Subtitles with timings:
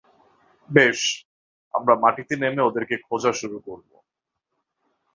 [0.69, 0.99] বেশ,
[1.73, 3.95] আমরা মাটিতে নেমে ওদেরকে খোঁজা শুরু করবো।